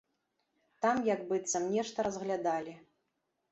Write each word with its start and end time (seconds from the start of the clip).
Там 0.85 0.97
як 1.09 1.21
быццам 1.33 1.69
нешта 1.75 2.09
разглядалі. 2.11 2.77